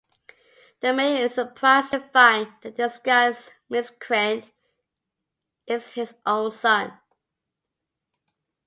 [0.79, 4.49] The Mayor is surprised to find that the disguised miscreant
[5.67, 6.97] is his own son.